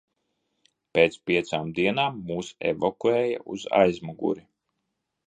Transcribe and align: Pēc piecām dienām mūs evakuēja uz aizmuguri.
Pēc 0.97 1.17
piecām 1.29 1.69
dienām 1.79 2.17
mūs 2.31 2.49
evakuēja 2.71 3.45
uz 3.57 3.67
aizmuguri. 3.81 4.45